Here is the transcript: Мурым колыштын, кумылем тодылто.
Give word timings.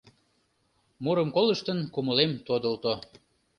Мурым 1.03 1.29
колыштын, 1.35 1.79
кумылем 1.93 2.31
тодылто. 2.47 2.93